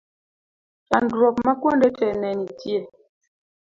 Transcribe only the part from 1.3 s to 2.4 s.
ma kuonde te ne